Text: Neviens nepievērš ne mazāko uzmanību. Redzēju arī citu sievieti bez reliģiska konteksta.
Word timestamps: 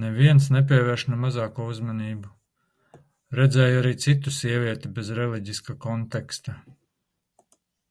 Neviens 0.00 0.48
nepievērš 0.56 1.04
ne 1.10 1.18
mazāko 1.22 1.68
uzmanību. 1.74 2.34
Redzēju 3.40 3.80
arī 3.84 3.94
citu 4.08 4.34
sievieti 4.44 4.94
bez 5.00 5.14
reliģiska 5.22 5.82
konteksta. 5.88 6.62